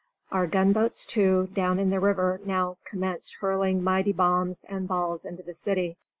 [0.31, 5.43] Our gunboats too, down in the river now commenced hurling mighty bombs and balls into
[5.43, 5.95] the city.